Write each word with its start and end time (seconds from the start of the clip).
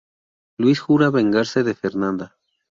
Luis 0.57 0.79
jura 0.79 1.11
vengarse 1.11 1.63
de 1.63 1.75
Fernanda. 1.75 2.35